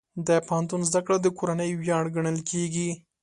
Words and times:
د 0.27 0.29
پوهنتون 0.47 0.81
زده 0.89 1.01
کړه 1.05 1.17
د 1.21 1.27
کورنۍ 1.37 1.71
ویاړ 1.75 2.03
ګڼل 2.15 2.37
کېږي. 2.49 2.89